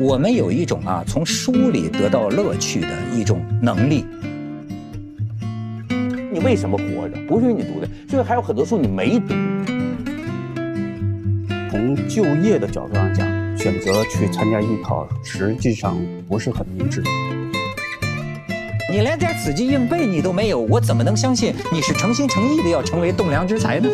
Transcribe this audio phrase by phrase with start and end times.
[0.00, 4.06] 我们有一种啊，从书里得到乐趣的一种能力。
[6.30, 7.16] 你为什么活着？
[7.26, 9.34] 不是因为你读的，是因为还有很多书你没读。
[11.68, 13.26] 从就业的角度上讲，
[13.58, 15.96] 选择去参加艺考，实际上
[16.28, 17.02] 不是很明智。
[18.92, 23.88] 你连点死记硬背你都没有，我怎么能相信你是诚心诚意的要成为栋梁之才呢？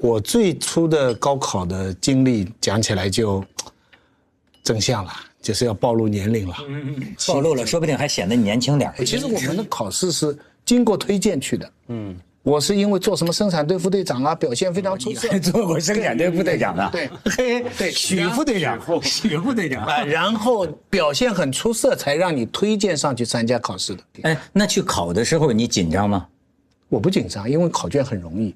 [0.00, 3.44] 我最初的高考的经历讲起来就
[4.62, 6.54] 真相了，就是要暴露年龄了。
[7.26, 8.92] 暴露了，说不定还显得你年轻点。
[8.98, 11.72] 其实我们的考试是经过推荐去的。
[11.88, 15.26] 嗯，我是因为做什么生产队副队长啊，表现非常出色。
[15.40, 19.84] 做过生产队副队长的，对嘿，对许副队长，许副队长。
[19.84, 24.02] 啊，然后表现很出色，才让你推荐上去参加考试的。
[24.22, 26.26] 哎，那去考的时候你紧张吗？
[26.88, 28.54] 我不紧张，因为考卷很容易。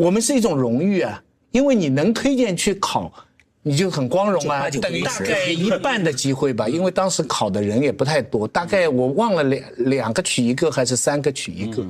[0.00, 3.12] 我们是一种荣誉啊，因为你能推荐去考，
[3.60, 4.70] 你就很光荣啊。
[4.70, 11.84] 就八九不离十大概一半的机会吧，因为当时考的人也不太多，大概我忘了两两个取一个还是三个取一个。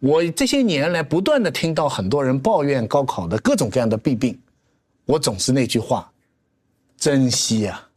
[0.00, 4.38] 我这些年来不断的听到很多人抱怨高考的各种各样的弊病，
[5.06, 6.12] 我总是那句话，
[6.98, 7.88] 珍惜啊，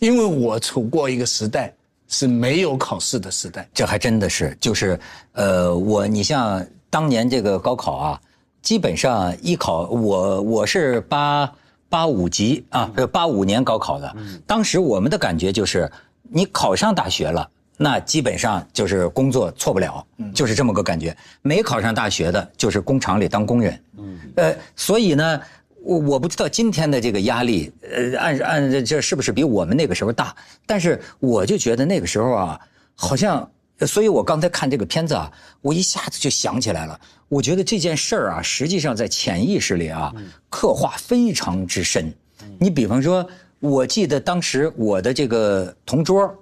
[0.00, 1.72] 因为我处过一个时代
[2.08, 3.68] 是没有考试的时代。
[3.72, 4.98] 这还真的是，就是，
[5.34, 8.20] 呃，我你像当年这个高考啊，
[8.60, 11.50] 基本上一考我我是八
[11.88, 14.16] 八五级啊，八五年高考的，
[14.46, 15.90] 当时我们的感觉就是，
[16.22, 17.48] 你考上大学了。
[17.82, 21.16] 那基本上就是工作错不了，就是这么个感觉。
[21.40, 23.82] 没考上大学的，就是工厂里当工人。
[23.96, 25.40] 嗯，呃，所以呢，
[25.82, 30.36] 我我不知道今天的这个压力，呃，按按这是不是比我们那个时候大？
[30.66, 32.60] 但是我就觉得那个时候啊，
[32.94, 33.50] 好像，
[33.86, 35.30] 所以我刚才看这个片子啊，
[35.60, 37.00] 我一下子就想起来了。
[37.28, 40.12] 我觉得这件事儿啊，实际上在潜意识里啊，
[40.48, 42.12] 刻画非常之深。
[42.58, 43.26] 你比方说，
[43.58, 46.34] 我记得当时我的这个同桌。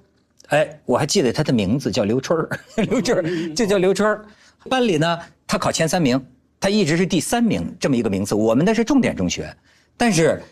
[0.48, 2.48] 哎，我还记得他的名字叫刘春儿，
[2.88, 4.24] 刘春儿就叫刘春儿。
[4.70, 6.18] 班里呢，他考前三名，
[6.58, 8.34] 他一直是第三名这么一个名次。
[8.34, 9.54] 我们那是重点中学，
[9.94, 10.42] 但是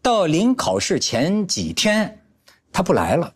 [0.00, 2.16] 到临考试前几天，
[2.72, 3.34] 他不来了，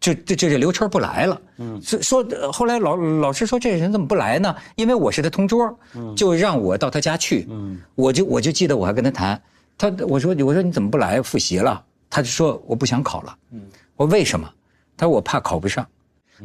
[0.00, 1.40] 就就就这刘春儿不来了。
[1.56, 4.54] 嗯，说后来老老师说这人怎么不来呢？
[4.76, 5.76] 因为我是他同桌，
[6.16, 7.46] 就让我到他家去。
[7.50, 9.42] 嗯，我就我就记得我还跟他谈，
[9.76, 11.84] 他我说我说你怎么不来复习了？
[12.08, 13.36] 他就说我不想考了。
[13.50, 13.60] 嗯，
[13.96, 14.48] 我说为什么？
[14.96, 15.86] 他说我怕考不上，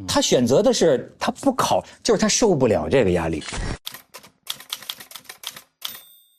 [0.07, 3.43] 他选择的是他不考，就是他受不了这个压力。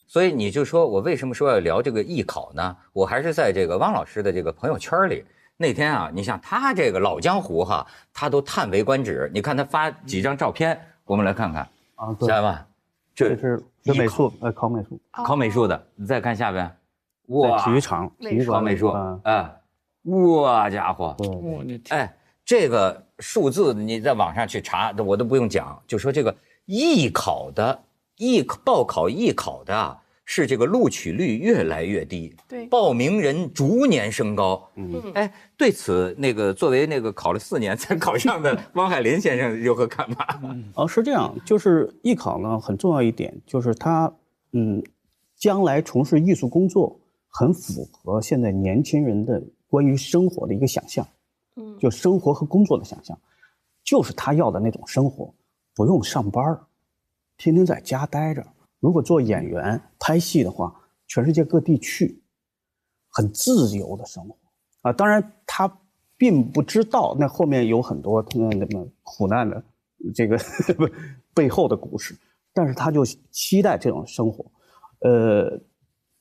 [0.08, 2.76] 所以你就说我为什么说要聊这个艺考呢？
[2.92, 5.24] 我还是在这个汪老师的这个朋友圈里。
[5.56, 9.30] 那天啊，你像他这个老江湖哈，他都叹为观止。
[9.32, 11.62] 你看他发几张照片，我们来看看
[11.94, 12.58] 啊，对家人们，
[13.14, 15.86] 这是学美术，呃，考美术，考美术的。
[15.94, 16.66] 你再看下边，
[17.42, 19.60] 在体育场，体育场考美术，啊哎，
[20.42, 22.12] 哇家伙，对哎，
[22.44, 26.34] 这个数字你在网上去查，我都不用讲，就说这个
[26.64, 27.80] 艺考的
[28.16, 34.70] 艺报考艺考的啊，是这个录取率越来越低，对报名人逐年升高。
[34.74, 40.40] 嗯，哎，对此那个作为那个考了四年才考上的 汪海林先生有何看法？
[40.74, 44.10] 哦，是这样，就是艺考呢，很重要一点就是他，
[44.52, 44.82] 嗯，
[45.36, 46.98] 将来从事艺术工作
[47.28, 51.06] 很符合现在年轻人的关于生活的一个想象，
[51.56, 53.18] 嗯，就生活和工作的想象，
[53.84, 55.34] 就是他要的那种生活，
[55.74, 56.62] 不用上班儿
[57.36, 58.42] 天天在家待着。
[58.84, 60.70] 如果做演员拍戏的话，
[61.06, 62.22] 全世界各地去，
[63.08, 64.36] 很自由的生活
[64.82, 64.92] 啊。
[64.92, 65.78] 当然，他
[66.18, 69.64] 并不知道那后面有很多那那么苦难的
[70.14, 70.38] 这个
[71.32, 72.14] 背后的故事，
[72.52, 74.44] 但是他就期待这种生活。
[74.98, 75.58] 呃，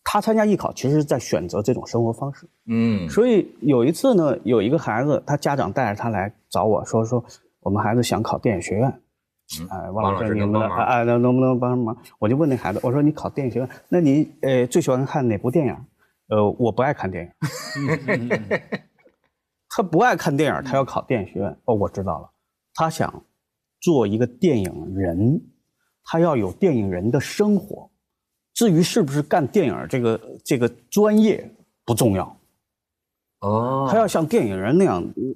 [0.01, 2.47] 他参加艺考，其实是在选择这种生活方式。
[2.67, 7.21] 嗯，所以有一次呢，有一个孩子，他家长带着他来找我说说，
[7.59, 9.01] 我们孩子想考电影学院。
[9.69, 11.97] 哎，王老师你能不能能帮忙哎，能能不能帮上忙？
[12.19, 15.75] 我就问那孩子，我说你考电影学院，那你呃最喜欢看哪部电影？
[16.27, 18.39] 呃，我不爱看电影。
[19.69, 21.57] 他不爱看电影，他要考电影学院。
[21.65, 22.29] 哦，我知道了，
[22.75, 23.23] 他想
[23.81, 25.41] 做一个电影人，
[26.05, 27.89] 他要有电影人的生活。
[28.53, 31.51] 至于是不是干电影这个这个专业
[31.85, 32.37] 不重要，
[33.39, 35.35] 哦他要像电影人那样，嗯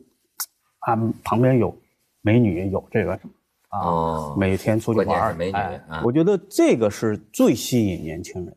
[0.81, 1.75] 啊，旁边有
[2.21, 3.33] 美女，有这个什么
[3.79, 8.55] 啊，哦每天出去玩儿美女哎啊我觉得这个是最吸引年轻人，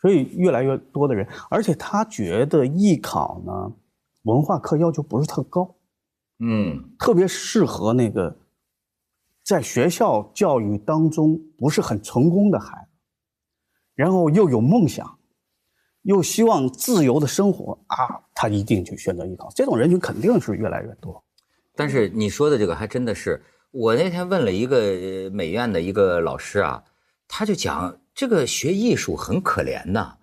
[0.00, 3.72] 所以越来越多的人，而且他觉得艺考呢，
[4.22, 5.74] 文化课要求不是特高，
[6.38, 8.36] 嗯特别适合那个
[9.44, 12.98] 在学校教育当中不是很成功的孩子，
[13.94, 15.18] 然后又有梦想，
[16.02, 19.50] 又希望自由的生活啊，他一定去选择艺考。
[19.54, 21.22] 这种人群肯定是越来越多。
[21.74, 26.82] 但是你说的这个还真的是，我那天问了一个呃美院的一个老师啊，
[27.28, 30.14] 他就讲这个学艺术很可怜呐，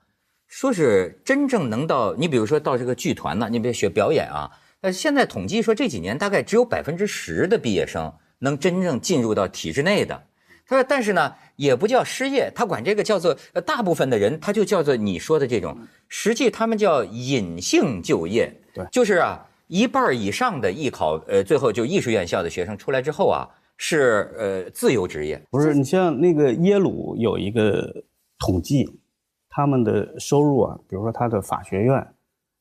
[0.48, 4.50] 说是真正能到你比如说到这个剧团呢，你比如学表演啊，
[4.82, 10.24] 呃，现在统计说这几年大概只有百分之十的毕业生能真正进入到体制内的。
[10.68, 15.78] 他说，但是呢，也不叫失业，他管这个叫做呃大部分的人，他就叫做你说的这种，
[16.10, 28.04] 实际他们叫隐性就业，对就是啊，一半以上的艺考，呃，最后就艺术院校的学生出来之后啊，是呃自由职业，不是你像那个耶鲁有一个
[28.40, 28.88] 统计，
[29.50, 32.08] 他们的收入啊，比如说他的法学院，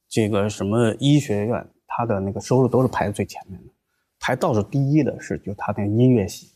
[0.08, 3.72] 这个什么医学院，他的那个收入都是排在最前面的，
[4.18, 6.52] 排倒数第一的是就他那音乐系，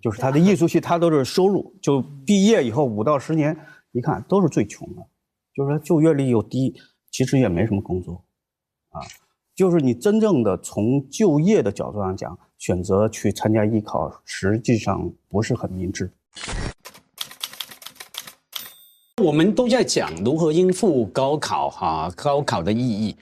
[0.00, 3.56] 就是他的艺术系，他都是收入就毕业以后五到十年，
[3.90, 5.02] 一看都是最穷的，
[5.52, 6.74] 就是说就业率又低，
[7.10, 8.22] 其实也没什么工作，
[8.96, 9.04] 啊，
[9.54, 16.10] 就是你真正的从就业的角度上讲，选择去参加艺考，实际上不是很明智。
[19.22, 23.16] 我们都在讲如何应付高考哈、高考的意义，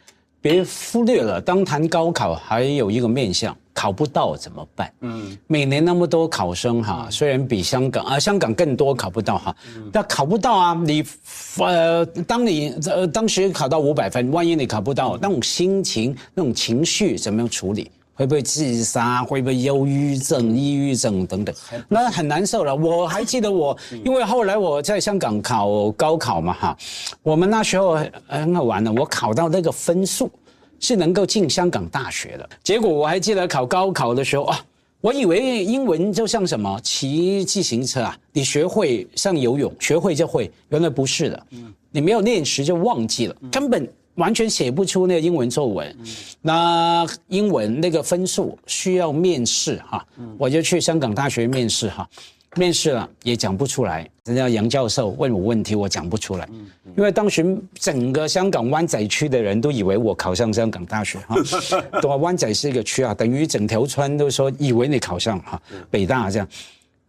[0.45, 4.93] 别忽略了，当谈高考还有一个面向，考不到怎么办？
[5.01, 9.57] 嗯，每年那么多考生哈，虽然比香港啊香港更多考不到哈，
[9.91, 11.03] 但考不到啊，你
[11.57, 17.91] 呃，当你呃当时考到五百分，万一你考不到，那种心情、那种情绪怎么样处理？
[18.15, 19.23] 会不会自杀？
[19.25, 21.55] 会不会忧郁症、抑郁症等等？
[21.89, 22.75] 那很难受了。
[22.75, 26.79] 我还记得我，因为后来我在香港考高考嘛，哈，
[27.23, 30.31] 我们那时候很好玩的，我考到那个分数
[30.79, 32.49] 是能够进香港大学的。
[32.63, 34.65] 结果我还记得考高考的时候啊，
[35.01, 41.47] 我以为英文就像什么骑自行车啊，你学会像游泳，学会就会，原来不是的。
[41.51, 45.97] 嗯你没有练习就忘记了，根本完全写不出那个英文作文。
[46.41, 50.05] 那英文那个分数需要面试哈，
[50.39, 52.09] 我就去香港大学面试哈，
[52.57, 54.09] 面试了也讲不出来。
[54.25, 56.49] 人家杨教授问我问题，我讲不出来，
[56.97, 61.37] 因为当时整个香港湾仔区的人都以为我考上香港大学哈，
[62.01, 62.17] 对吧？
[62.17, 66.49] 湾仔是一个区啊，等于整条村都说以为你考上哈北大这样。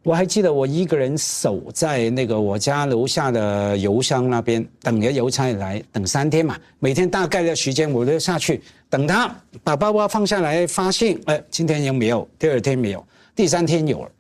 [0.06, 6.56] 我还记得我一个人守在那个我家楼下的邮箱那边，等着邮差来，等三天嘛。
[6.78, 12.28] 每天大概的时间我都下去等他，把包包放下来发信，哎，今天有没有？
[12.38, 13.04] 第二天没有，
[13.36, 14.12] 第三天有了，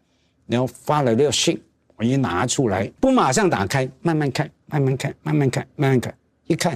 [0.47, 1.61] 然后发了个信，
[1.97, 6.11] 我一拿出来，不马上打开，慢慢看，慢慢看，慢慢看，慢慢看，
[6.47, 6.75] 一看，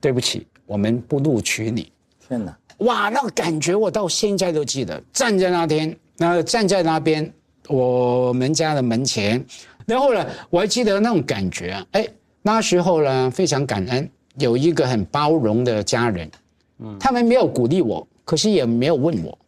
[0.00, 1.92] 对不起，我们不录取你。
[2.26, 2.58] 天哪！
[2.78, 5.00] 哇，那个感觉我到现在都记得。
[5.12, 7.32] 站在那天，那站在那边，
[7.68, 9.44] 我们家的门前，
[9.86, 11.86] 然后呢，我还记得那种感觉啊。
[11.92, 12.06] 哎，
[12.42, 14.08] 那时候呢，非常感恩，
[14.38, 16.30] 有一个很包容的家人，
[16.78, 19.38] 嗯他们没有鼓励我，可是也没有问我，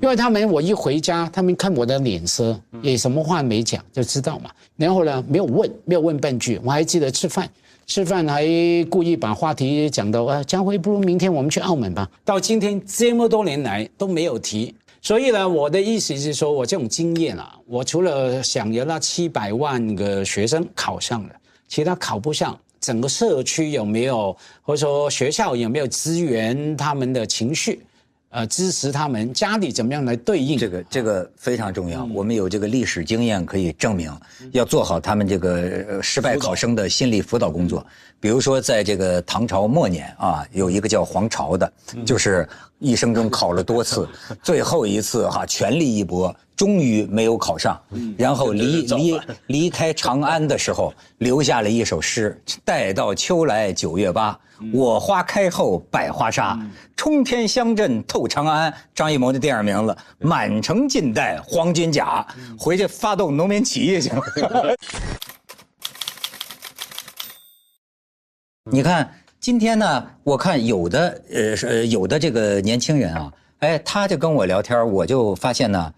[0.00, 4.50] 因为他们我一回家，他们看我的脸色，也什么话没讲，就知道嘛。
[4.76, 6.60] 然后呢，没有问，没有问半句。
[6.64, 7.48] 我还记得吃饭。
[7.86, 8.44] 吃饭还
[8.90, 12.06] 故意把话题讲到啊，江辉，不如明天我们去澳门吧。
[12.22, 14.74] 到今天这么多年来都没有提，
[15.08, 21.34] 所以呢，我的意思是说，我这种经验啊，我除了想有那七百万个学生考上了，
[21.66, 27.80] 其他考不上，整个社区有没有，或者说学校有没有支援他们的情绪，
[28.30, 30.58] 呃，支持他们，家里怎么样来对应？
[30.58, 31.90] 这个这个非常重嗯。
[31.90, 34.12] 要，我们有这个历史经验可以证明，
[34.52, 35.54] 要做好他们这个
[35.88, 37.84] 呃失败考生的心理辅导工作。
[38.20, 42.04] 比如说，在这个唐朝末年啊，有一个叫黄巢的，嗯。
[42.04, 42.46] 就是
[42.78, 44.06] 一生中 考了多次，
[44.42, 52.36] 最后一次哈全力一搏，终于没有考上，嗯然后离离离开长安的时候， 留下了一首诗
[52.66, 54.36] ：“待到秋来九月八，
[54.72, 56.58] 我花开后百花杀，
[56.96, 62.26] 冲天香阵透长安。”张艺谋的电影名字，满城尽带黄金甲，
[62.58, 64.76] 回去发动农民起义去了。
[68.70, 75.94] 你看今天呢，我看有的呃是呃有的这个年轻人啊，哎，他就跟我聊天，我就发现呢，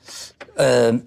[0.55, 1.01] 呃，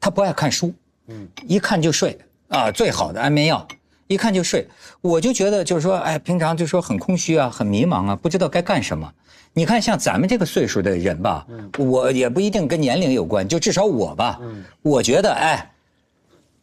[0.00, 0.72] 他不爱看书，
[1.06, 3.66] 嗯，一看就睡啊，最好的安眠药，
[4.08, 4.66] 一看就睡。
[5.00, 9.12] 我就觉得就是说，哎，平常就说很空虚啊，很迷茫啊，不知道该干什么。
[9.52, 11.46] 你看像咱们这个岁数的人吧，
[11.78, 14.40] 我也不一定跟年龄有关，就至少我吧，
[14.82, 15.72] 我觉得哎，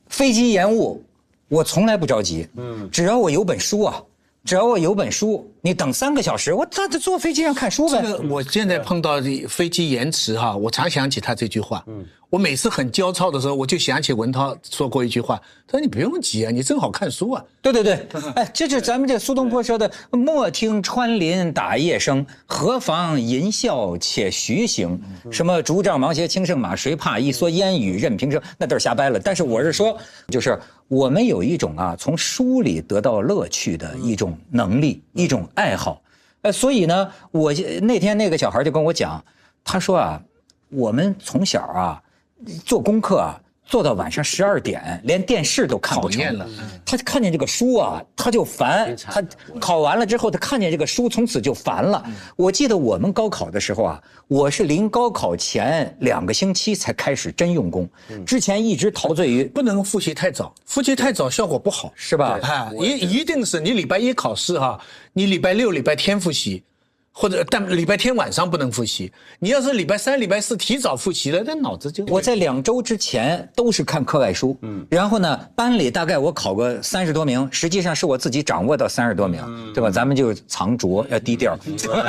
[0.08, 1.04] 飞机延误，
[1.48, 4.04] 我从来不着急，嗯，只要我有本书啊。
[4.48, 8.02] 只要我有本书，你等三个小时，我他他坐飞机上看书呗。
[8.02, 11.84] 这个我现在碰到飞机延迟哈，我常想起他这句话。
[11.88, 17.44] 嗯，我每次很焦躁的时候，我就想起文涛说过一句话，他说你不用急啊，你正好看书啊。
[17.62, 18.06] 对对对，
[18.36, 25.00] 哎，这就是咱们这苏东坡说的“莫听穿林打叶声，何妨吟啸且徐行”。
[25.32, 29.18] 什么“竹杖芒鞋轻胜马，谁怕一蓑烟雨任平生”，那都是瞎掰了。
[29.18, 36.02] 但是我是说，就是我们有一种啊，从书里得到乐趣的一种能力，一种爱好。
[36.42, 39.24] 呃，所以呢，我那天那个小孩就跟我讲，
[39.64, 40.22] 他说啊，
[40.70, 42.02] 我们从小啊
[42.66, 43.42] 做功课啊。
[43.70, 46.48] 做到晚上十二点，连电视都看不成了。
[46.86, 48.96] 他看见这个书啊，他就烦。
[48.96, 49.22] 他
[49.60, 52.02] 考完了之后，他看见这个书，从此就烦了。
[52.38, 57.90] 我记得我们高考的时候啊，我是临高考前两个星期才开始真用功，
[58.26, 62.40] 之前一直陶醉于不能复习太早，复习太早效果不好，是吧？
[62.42, 64.80] 啊，一一定是你礼拜一考试哈，
[65.12, 66.64] 你礼拜六、礼拜天复习。
[67.20, 72.06] 或者但礼拜天晚上不能复习，你要是礼拜三、礼拜四提早复习了，那脑子就……
[72.06, 79.42] 我在两周之前都是看课外书，嗯，然后呢，班里大概我考个三十多名，实际上是我自己掌握到三十多名，
[79.74, 79.90] 对吧？
[79.90, 81.58] 咱们就藏拙要低调，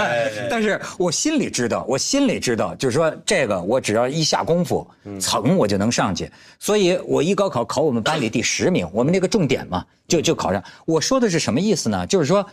[0.50, 4.86] 但是我心里知道，我心里知道，就是说这个我只要一下功夫，
[5.18, 6.30] 蹭我就能上去。
[6.58, 10.62] 所以我一高考考我们班里第十名，我们那个重点嘛，就就考上。
[10.84, 12.06] 我说的是什么意思呢？
[12.06, 12.46] 就是说。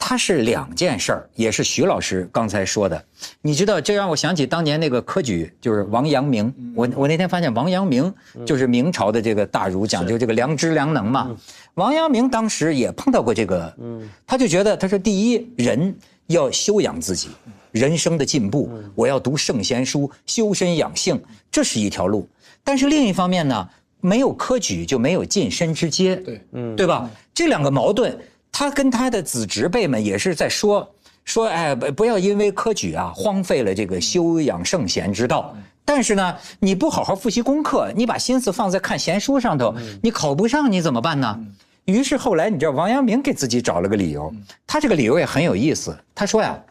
[0.00, 3.04] 它是两件事儿，也是徐老师刚才说的。
[3.42, 6.54] 你知道，这让我想起当年那个科举，就是王阳明。
[6.74, 8.14] 我我那天发现，王阳明
[8.46, 11.36] 就是明朝的这个大儒，讲究这个良知良能嘛。
[11.74, 13.76] 王阳明当时也碰到过这个，
[14.24, 15.94] 他就觉得，他说第一，人
[16.28, 17.28] 要修养自己，
[17.72, 22.26] 人生的进步，我要读圣贤书，修身养性，这是一条路。
[22.62, 23.68] 但是另一方面呢，
[24.00, 27.10] 没有科举就没有晋升之阶，对，嗯，对吧？
[27.34, 28.16] 这两个矛盾。
[28.50, 30.88] 他跟他的子侄辈们也是在说
[31.24, 35.54] 说，哎，不要因为科举啊荒废了这个修养圣贤之道。
[35.84, 41.38] 但是呢，你不好好复习功课，你把心思放在看闲书上头，你考不上你怎么办呢？
[41.86, 44.30] 于是后来，你知道王阳明给自己找了个理由，
[44.66, 45.96] 他这个理由也很有意思。
[46.14, 46.62] 他说呀，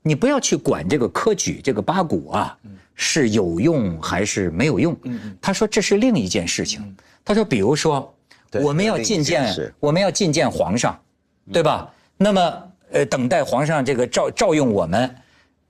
[0.00, 2.56] 你不要去管这个科举这个八股啊
[2.94, 4.96] 是有用还是没有用。
[5.40, 6.96] 他说这是另一件事情。
[7.22, 8.14] 他说，比如说
[8.62, 10.98] 我们要觐见，我们要觐见皇上。
[11.50, 11.90] 对吧？
[12.18, 15.16] 那么，呃，等待皇上这个召召用我们，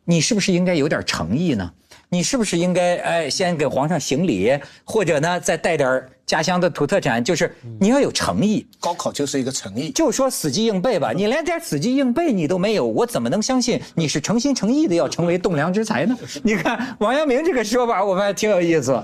[0.05, 1.73] 你是不是应该有点诚意呢？
[2.09, 4.53] 你是不是应该哎先给皇上行礼，
[4.85, 7.25] 或者呢再带点家乡的土特产？
[7.25, 8.67] 就是你要有诚意。
[8.79, 16.15] 高考就是一个诚意，就说死记硬背吧，你连点死记硬背你都没有，我怎么能相信你是诚心诚意的要成为栋梁之才呢？
[16.45, 19.03] 你看王阳明这个说法，我们还挺有意思。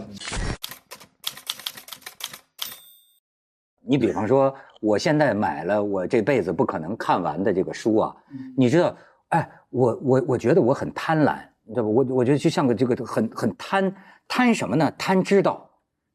[3.86, 4.54] 你比方说。
[4.80, 8.16] 我现在买了我这辈子不可能看完的这个书啊，
[8.56, 8.96] 你知道？
[9.30, 11.88] 哎，我我我觉得我很贪婪，你知道吧？
[11.88, 13.94] 我我觉得就像个这个很很贪
[14.26, 14.90] 贪什么呢？
[14.96, 15.68] 贪知道，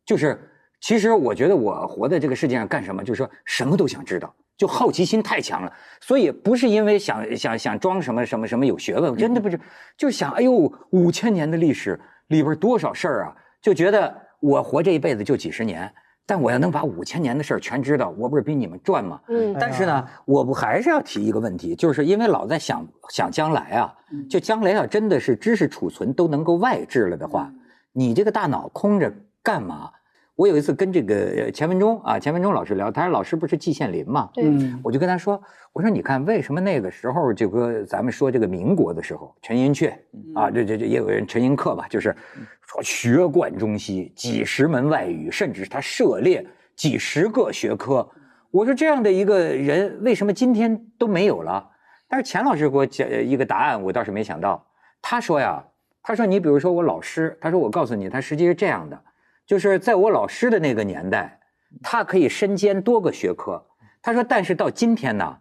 [0.05, 0.39] 就是
[0.81, 3.03] 其实我觉得我活在这个世界上干什么？
[3.03, 5.71] 就是说什么都想知道，就好奇心太强了。
[6.01, 9.59] 所以不是因为想想想装什么什么什么有学问，真的不是，
[9.95, 10.51] 就是想哎呦
[10.89, 15.93] 五千年的历史里边多少事儿啊，就觉得我活这一辈子就几十年。
[16.25, 19.19] 但我要能把五千年的事儿全知道，我不是比你们赚吗？
[19.27, 19.55] 嗯。
[19.59, 23.93] 但是呢，我不还是要提一个问题，就是因为老在想想将来啊，
[24.29, 27.51] 就将来要真的是知识储存都能够外置了的话，
[27.91, 29.89] 你这个大脑空着干嘛？
[30.35, 34.79] 我有一次跟这个钱文忠啊，钱文忠老师聊，他说老师不是季羡林嘛，嗯。
[34.83, 35.39] 我就跟他说，
[35.71, 39.93] 我说你看为什么那个时候这个咱们说这个民国的时候，陈寅恪
[40.33, 42.15] 啊，这这这也有人陈寅恪吧，就是
[42.61, 46.43] 说学贯中西，几十门外语，甚至他涉猎
[46.75, 48.09] 几十个学科。
[48.49, 51.69] 我说这样的一个人，为什么今天都没有了？
[52.07, 54.65] 但是钱老师给我讲一个答案，我倒是没想到。
[54.99, 55.63] 他说呀，
[56.01, 58.99] 他说你比如说我老师，他说我告诉你，他实际是这样的。
[59.45, 61.39] 就是在我老师的那个年代，
[61.81, 63.65] 他可以身兼多个学科。
[64.01, 65.37] 他说，但是到今天呢，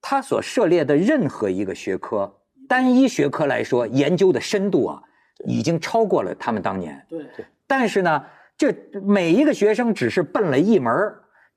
[0.00, 5.02] 他所涉猎的任何一个学科，单一学科来说，研究的深度啊，
[5.46, 7.04] 已经超过了他们当年。
[7.08, 7.44] 对对。
[7.66, 8.24] 但是呢，
[8.56, 10.92] 这每一个学生只是奔了一门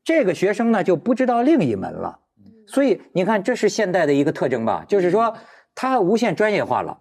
[0.04, 2.20] 这个学生呢就不知道另一门了。
[2.66, 4.86] 所以你看，这是现代的一个特征吧？
[4.88, 5.36] 就是说，
[5.76, 6.98] 他无限专业化了。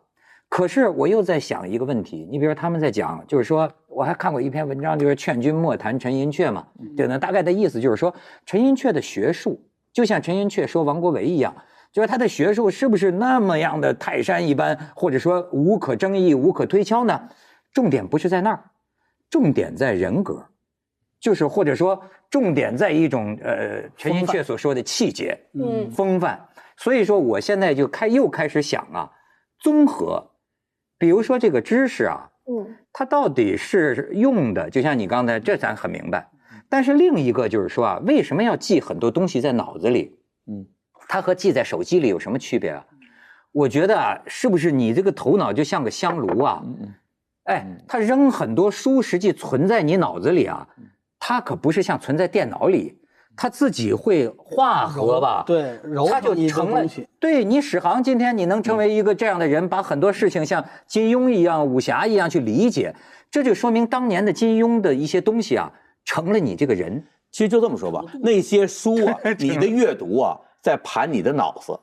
[0.49, 8.15] 可是我又在想一个问题，你比如他们在讲，就是说，我还看过一篇文章，就是劝君莫谈陈寅恪嘛，对呢，大概的意思就是说，
[8.47, 9.61] 陈寅恪的学术
[9.93, 11.55] 就像陈寅恪说王国维一样，
[11.93, 17.29] 就是他的学术是不是那么样的泰山一般，或者说无可争议、无可推敲呢？
[17.73, 18.65] 重点不是在那儿，
[19.29, 20.47] 重点在人格，
[21.21, 22.01] 就是或者说
[22.31, 26.41] 重点在一种呃，陈寅恪所说的气节、嗯，风范。
[26.79, 29.11] 所以说我现在就开又开始想啊，
[29.59, 30.25] 综合，
[30.99, 36.29] 比如说这个知识啊，嗯它到底是用的，就像你刚才这咱很明白，
[36.69, 40.19] 但是另一个就是说啊，为什么要记很多东西在脑子里？
[40.47, 40.67] 嗯，
[41.09, 42.85] 它和记在手机里有什么区别啊？
[43.53, 46.63] 我觉得啊，是不是你这个头脑就像个香炉啊？
[46.65, 46.95] 嗯
[47.45, 50.67] 哎，它扔很多书，实际存在你脑子里啊，
[51.21, 52.99] 它可不是像存在电脑里，
[53.37, 55.45] 它自己会化合吧？
[55.47, 57.07] 对，揉它就成一个成了东西。
[57.21, 62.95] 对你史航今天你能成为一个这样的人，把很多事情像金庸一样、武侠一样去理解，
[63.31, 65.71] 这就说明当年的金庸的一些东西啊，
[66.05, 67.05] 成了你这个人。
[67.31, 71.79] 其实就这么说吧，那些书啊，你的阅读啊，在盘你的脑子，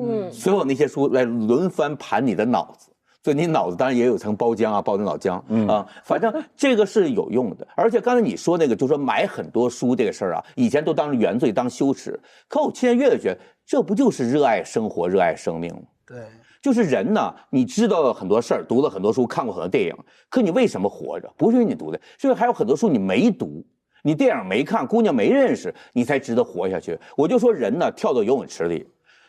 [0.00, 2.92] 嗯所有那些书来轮番盘你的脑子。
[3.26, 7.66] 所以你脑子当然也有层包浆啊，包的脑浆，嗯啊，反正这个是有用的。
[7.74, 12.16] 而且刚才你说那个，就说买很多书这个事儿啊，以前都当原罪当羞耻，
[12.46, 15.80] 可我现在越来越觉得，这不就是热爱生活、热爱生命吗？
[16.06, 16.18] 对，
[16.62, 19.96] 就是人呢，你知道了很多事儿，读了很多书，看过很多电影，
[20.30, 21.28] 可你为什么活着？
[21.36, 23.66] 不是因为你读的，是因为还有很多书你没读，
[24.04, 26.96] 你电影没看，姑娘没认识，你才值得活下去。
[27.16, 28.86] 我就说人呢，跳到游泳池里，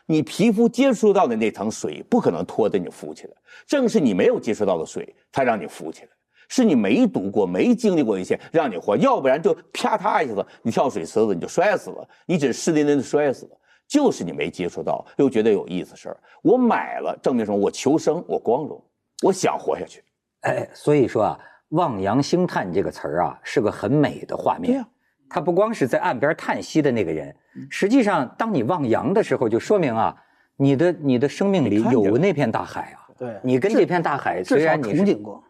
[0.08, 3.34] 你皮肤接触到的那层水不可能拖着你浮起来，
[3.68, 6.10] 正是你没有接触到的水，才让你浮起来。
[6.50, 13.52] 是你没读过、没经历过一些让你活，要不然就啪嗒一下子，你跳水池子你就摔死了，你只湿淋淋的摔死了。
[13.86, 16.18] 就是你没接触到，又觉得有意思事儿。
[16.42, 17.58] 我买了，证明什么？
[17.58, 18.82] 我求生，我光荣，
[19.24, 20.04] 我想活下去。
[20.42, 21.40] 哎，所以说啊
[21.72, 24.86] ，“望洋兴叹”这个词儿啊，是个很美的画面。
[25.28, 27.36] 对呀它不光是在岸边叹息的那个人，
[27.70, 30.16] 实际上，当你望洋的时候，就说明啊，
[30.56, 33.08] 你的你的生命里有那片大海啊。
[33.18, 35.44] 对你跟这片大海，虽然你憧憬过。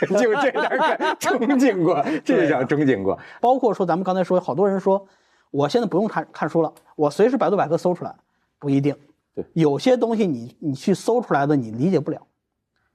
[0.06, 0.78] 就这点儿
[1.18, 3.18] 憧憬过，至少憧憬过。
[3.40, 5.04] 包括说咱们刚才说，好多人说，
[5.50, 8.14] 我现在不用看看书了，我随时百度百科搜出来，
[8.60, 8.94] 不一定。
[9.34, 12.26] 对，有些东西你你去搜出来的，你理解不了。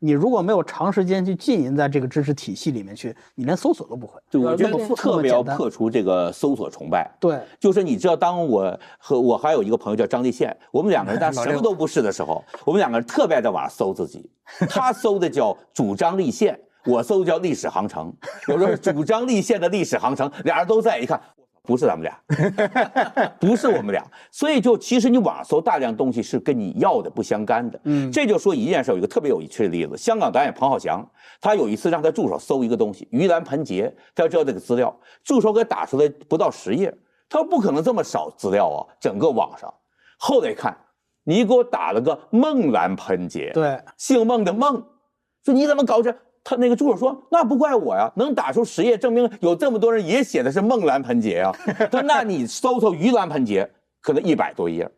[0.06, 4.20] 你如果没有长时间去浸淫在这个知识体系里面去，你连搜索都不会。
[4.30, 7.10] 就我觉得特别要破除这个搜索崇拜。
[7.22, 14.30] 对，就是你知道，当我和我还有一个朋友叫张立宪，我们两个人当 什么都不是的时候，我们两个人特别爱在网上搜自己。
[14.68, 18.14] 他搜的叫主张立宪，我搜的叫历史航程。
[18.50, 21.18] 有时候是主张立宪的历史航程，俩人都在，一看。
[21.64, 22.20] 不是咱们俩，
[23.40, 27.80] 不是我们俩，所以就其实你网上搜大量东西是跟你要的不相干的。
[27.86, 36.94] 嗯，这就说一件事，有一个特别有趣的例子，香港导演彭浩翔，他有一次让他助手搜一个东西，盂兰盆节，他要知道这个资料，助手给打出来不到十页，
[37.30, 39.74] 他说不可能这么少资料啊，整个网上，
[40.20, 40.78] 后来一看，
[41.24, 44.86] 你给我打了个孟兰盆节，对，姓孟的孟，
[45.46, 46.14] 说你怎么搞这？
[46.44, 51.52] 他那个助手说：“那不怪我呀，能打出十页，证明有这么多人也写的是梦兰盆节啊。”
[51.90, 53.70] 他说：“那你搜搜盂兰盆节，
[54.02, 54.90] 可能一百多页。”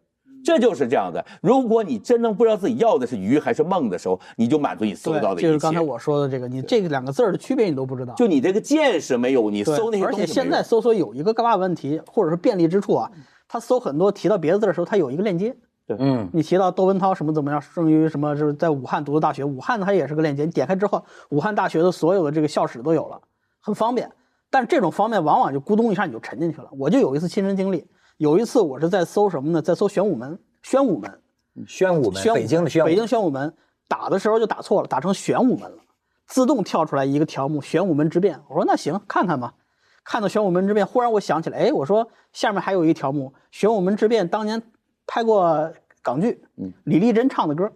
[0.43, 1.25] 这就是这样的。
[1.41, 5.47] 如果你真正不知道自己要的是鱼还是梦的时候，你就满足你搜对到的一切。
[5.47, 8.13] 就是刚才我说的这个，你这个两个字儿的区别你都不知道。
[8.13, 13.12] 就你这个见识没有，你搜那些而且东西没有现在搜索有一个干嘛问题，或者是便利之处啊，
[13.47, 15.55] 他搜很多提到别的字的时候，他有一个链接。
[15.87, 23.21] 嗯，你提到窦文涛什么怎么样，生于什么，就是在武汉读的大学，武汉它也是个链接，你点开之后，武汉大学的所有的这个校史都有了，
[23.61, 24.11] 很方便。
[24.49, 26.69] 但是这种方便往往就咕咚一下你就沉进去了。
[26.71, 27.85] 我就有一次亲身经历，
[28.17, 29.61] 有一次我是在搜什么呢？
[29.61, 31.21] 在搜玄武门，宣武门，
[31.67, 33.53] 宣武门，北京的宣武，北京宣武门
[33.87, 35.77] 打的时候就打错了，打成玄武门了，
[36.25, 38.39] 自动跳出来一个条目“玄武门之变”。
[38.49, 39.53] 我说那行，看看吧。
[40.03, 44.61] 看到玄武门之变，忽然我想起来，哎，我说下面还有一条目“玄武门之变”，当年
[45.07, 47.71] 拍过港剧，嗯，李丽珍唱的歌。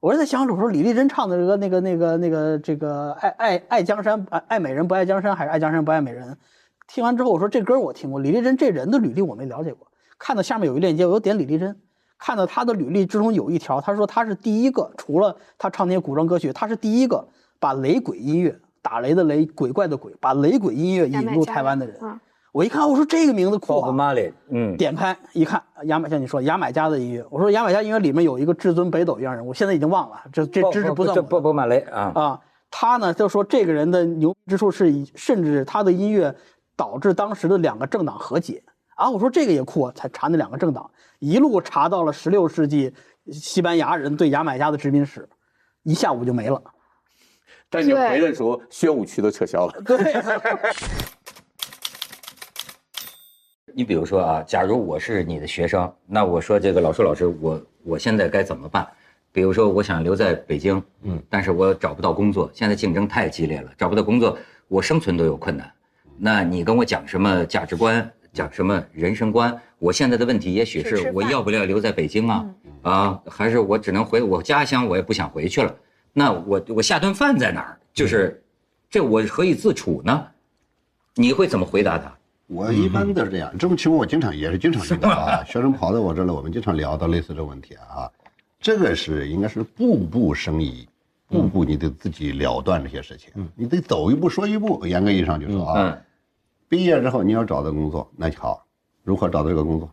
[0.00, 6.36] 我是在想，我说李丽珍唱的这个那个那个那个这个爱爱爱江山爱爱美人不爱江山，还是爱江山不爱美人？
[6.88, 9.86] 听完之后，我说这歌我听过，李丽珍这人的履历我没了解过。
[10.18, 11.80] 看到下面有一链接，我又点李丽珍，
[12.18, 17.28] 看到她的履历之中有一条，她说她是第一个，除了她唱那些古装歌曲，她是第一个
[17.60, 21.96] 把雷鬼音乐，打雷的雷，鬼怪的鬼，把雷鬼音乐引入台湾的人。
[22.02, 22.20] 啊，
[22.52, 32.40] 我一看，我说这个名字酷啊！Marley，嗯，点开一看，牙买像你说牙买加的音乐，我说牙买加音乐里面有一个至尊北斗一样人，我现在已经忘了，这这知识不算我的这波波马雷啊，啊。
[32.70, 36.34] 他呢就说这个人的牛之处是以，甚至他的音乐
[36.76, 38.62] 导致当时的两个政党和解
[38.96, 39.08] 啊。
[39.08, 42.92] 我说这个也酷啊，才查那两个政党，一路查到了十六世纪
[43.30, 45.26] 西班牙人对牙买加的殖民史，
[45.84, 46.62] 一下午就没了。
[47.70, 49.72] 但你回来的时候，宣武区都撤销了。
[49.84, 49.96] 对，
[53.74, 58.86] 你比如说啊，假如我是你的学生，那我说这个老师老师，我我现在该怎么办？
[59.32, 64.36] 比如说我想留在北京，嗯，但是我找不到工作，现在竞争太激烈了，找不到工作，
[64.68, 65.70] 我生存都有困难。
[66.18, 68.10] 那你跟我讲什么价值观？
[68.32, 69.54] 讲什么人生观。
[69.78, 72.46] 我现在的问题也许是我要不要留在北京啊？
[72.82, 75.74] 啊，还是我只能回我家乡，我也不想回去了。
[76.12, 77.78] 那我我下顿饭在哪儿？
[77.92, 78.42] 就是，
[78.88, 80.26] 这我何以自处呢？
[81.14, 82.10] 你会怎么回答他？
[82.46, 85.42] 我一般都是这样，这种情况我经常也是经常遇到啊。
[85.46, 88.10] 学生跑到我这来，我们经常聊到类似这个问题啊。
[88.60, 90.86] 这个是应该是步步生疑，
[91.28, 94.86] 步步你得自己了断这些事情，你得走一步说一步。
[94.86, 96.02] 严格意义上就说啊，嗯
[96.68, 98.64] 毕业之后你要找到工作，那就好，
[99.02, 99.90] 如何找到这个工作？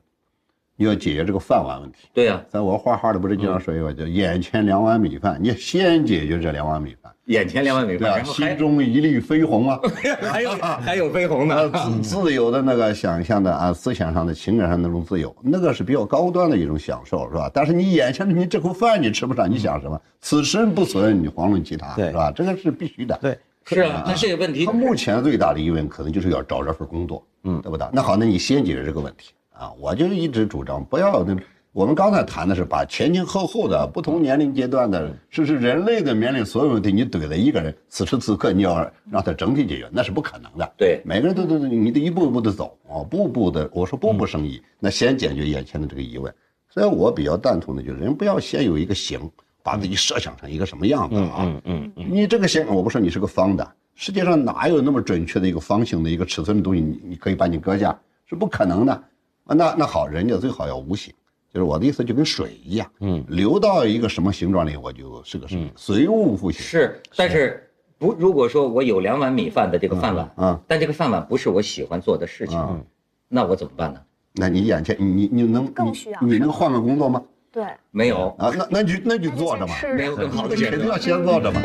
[0.80, 2.08] 你要解决这个饭碗问题。
[2.14, 8.16] 对呀、在我画画的不是经常说一个叫“眼前两碗米饭”，你先解决这两碗米饭，眼前两碗米饭，对吧？
[8.16, 9.78] 然后心中一粒飞鸿啊。
[10.24, 11.72] 还有还有飞鸿呃，呢。
[12.02, 17.52] 自自由的那个想象的啊，思想上的、情感上的那种自由，那个是比较高端的一种享受，是吧？
[17.54, 20.00] 但是你眼前的你这口饭你吃不上，你想什么？
[20.22, 22.32] 此生不存，你遑论其他，对是吧？
[22.34, 23.20] 这个是必须的。
[23.22, 27.86] 对，是啊，那这个问题他目前最大的疑问可能就是要找这份工作，嗯，对不对？
[27.92, 29.72] 那好，那你先解决这个问题啊！
[29.80, 31.36] 我就一直主张不要那。
[31.72, 40.70] 我们刚才谈的是把前前后后的不同年龄阶段的，甚至人类的面临所有问题，你怼在一个人，此时此刻你要让他整体解决，那是不可能的。
[40.78, 46.34] 对每个人都都都，你得一步一步的走啊，步步的，我说步步生疑，那先解决眼前的这个疑问。
[46.72, 49.20] 所以我比较赞同的就是，人不要先有一个形，
[49.62, 51.36] 把自己设想成一个什么样子啊。
[51.42, 52.06] 嗯嗯嗯。
[52.10, 59.04] 你这个形，我不说你是个方的，世界上哪有那么准确的一个方形的一个尺寸的东西，你你可以把你搁下，是不可能的。
[59.50, 61.14] 啊，那那好，人家最好要无形。
[61.52, 66.62] 就是我的意思，就跟水一样，嗯，流到一个什么形状里，我就是个什么，随物复形。
[66.62, 72.86] 是，但是不，如果说我有两碗米饭的这个饭碗，嗯嗯但这个饭碗不是我喜欢做的事情，
[73.28, 74.00] 那我怎么办呢？
[74.34, 77.20] 那你眼前，你你你能更需要你你能换个工作吗？
[77.52, 81.18] 对， 没有，啊，那那就那就坐着嘛，没有更好的选择那肯定要。
[81.18, 81.62] 先坐着嘛。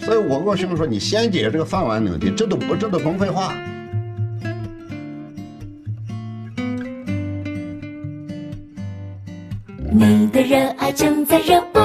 [0.00, 3.52] 所以我跟我学生说，你先解决这个饭碗的问题，这都不这都甭废话。
[9.90, 11.82] 你的热爱正在热播